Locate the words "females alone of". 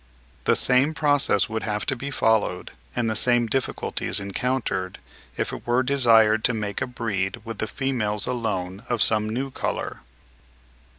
7.67-9.03